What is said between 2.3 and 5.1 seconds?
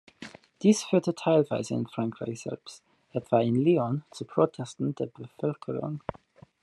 selbst, etwa in Lyon, zu Protesten der